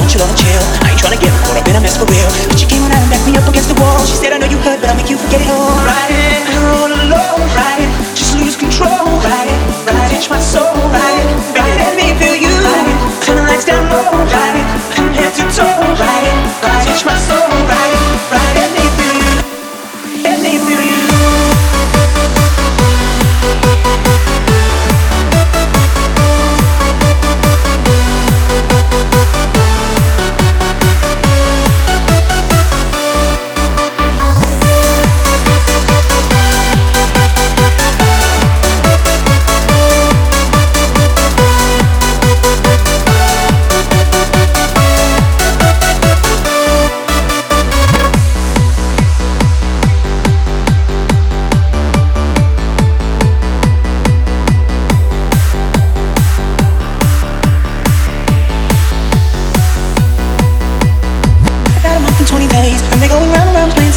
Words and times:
want 0.00 0.14
you 0.16 0.20
all 0.24 0.32
to 0.32 0.38
chill. 0.40 0.64
I 0.80 0.96
ain't 0.96 1.00
trying 1.00 1.16
to 1.16 1.20
get 1.20 1.30
caught 1.44 1.60
up 1.60 1.68
in 1.68 1.76
a 1.76 1.80
mess 1.80 2.00
for 2.00 2.08
real. 2.08 2.28
But 2.48 2.56
she 2.56 2.66
came 2.66 2.80
around 2.88 3.04
and 3.04 3.10
backed 3.12 3.28
me 3.28 3.36
up 3.36 3.46
against 3.46 3.68
the 3.68 3.76
wall. 3.76 4.00
She 4.08 4.16
said, 4.16 4.32
I 4.32 4.38
know 4.40 4.48
you 4.48 4.58
hurt, 4.64 4.80
but 4.80 4.88
I'll 4.88 4.96
make 4.96 5.12
you 5.12 5.20
forget 5.20 5.44
it 5.44 5.50
all. 5.52 5.76
Right. 5.84 6.09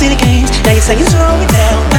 silly 0.03 0.15
games. 0.17 0.51
Now 0.63 0.71
you're 0.73 0.81
saying 0.81 1.05
slow 1.05 1.39
it 1.39 1.49
down. 1.49 1.92